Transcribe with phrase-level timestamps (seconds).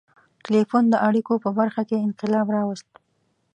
[0.43, 2.89] •ټیلیفون د اړیکو په برخه کې انقلاب راوست.